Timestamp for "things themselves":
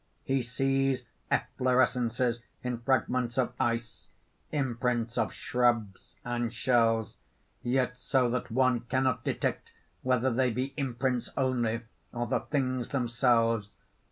12.39-13.69